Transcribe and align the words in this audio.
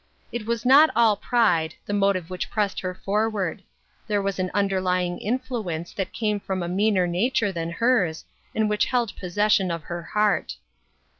It 0.31 0.47
was 0.47 0.65
not 0.65 0.89
all 0.95 1.15
pride, 1.15 1.75
the 1.85 1.93
motive 1.93 2.31
which 2.31 2.49
pressed 2.49 2.79
her 2.79 2.95
forward; 2.95 3.61
there 4.07 4.19
was 4.19 4.39
an 4.39 4.49
underlying 4.51 5.19
influence 5.19 5.93
that 5.93 6.11
came 6.11 6.39
from 6.39 6.63
a 6.63 6.67
meaner 6.67 7.05
nature 7.05 7.51
than 7.51 7.69
hers, 7.69 8.25
and 8.55 8.67
which 8.67 8.85
held 8.85 9.15
possession 9.17 9.69
of 9.69 9.83
her 9.83 10.01
heart. 10.01 10.55